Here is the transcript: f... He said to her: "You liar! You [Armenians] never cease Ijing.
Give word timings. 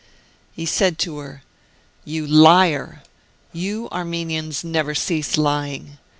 f... 0.03 0.07
He 0.53 0.65
said 0.65 0.97
to 0.97 1.19
her: 1.19 1.43
"You 2.05 2.25
liar! 2.25 3.03
You 3.53 3.87
[Armenians] 3.91 4.63
never 4.63 4.95
cease 4.95 5.35
Ijing. 5.35 5.97